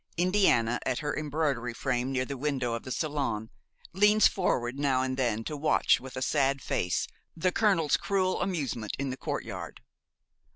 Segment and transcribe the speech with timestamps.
[0.17, 3.51] Indiana, at her embroidery frame near the window of the salon,
[3.93, 7.05] leans forward now and then to watch with a sad face
[7.37, 9.79] the colonel's cruel amusement in the courtyard.